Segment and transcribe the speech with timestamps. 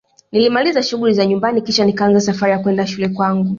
[0.31, 3.49] Nilimaliza shughuli za nyumbani Kisha nikaanza Safari ya kwenda shule kwangu